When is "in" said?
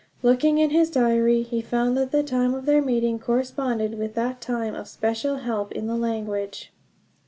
0.57-0.71, 5.73-5.85